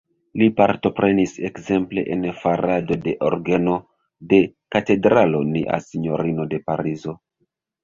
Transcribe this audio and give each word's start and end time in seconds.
Li 0.41 0.45
partoprenis 0.59 1.35
ekzemple 1.49 2.03
en 2.15 2.25
farado 2.39 2.97
de 3.05 3.13
orgeno 3.29 3.77
de 4.33 4.41
Katedralo 4.79 5.45
Nia 5.53 5.81
Sinjorino 5.91 6.51
de 6.57 6.65
Parizo. 6.69 7.19